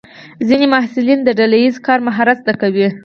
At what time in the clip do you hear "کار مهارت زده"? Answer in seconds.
1.85-2.53